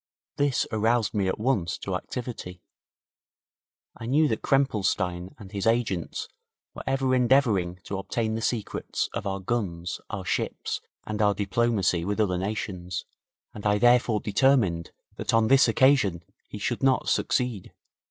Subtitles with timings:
[0.37, 2.63] This aroused me at once to activity.
[3.95, 6.27] I knew that Krempelstein and his agents
[6.73, 12.03] were ever endeavouring to obtain the secrets of our guns, our ships, and our diplomacy
[12.03, 13.05] with other nations,
[13.53, 17.71] and I therefore determined that on this occasion he should not succeed.